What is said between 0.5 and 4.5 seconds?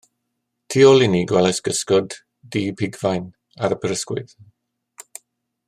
Tu ôl i ni gwelais gysgod du pigfain ar y prysgwydd.